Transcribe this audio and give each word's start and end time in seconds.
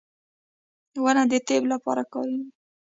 •ونه 1.03 1.23
د 1.31 1.33
طب 1.47 1.63
لپاره 1.73 2.03
کارېږي. 2.13 2.47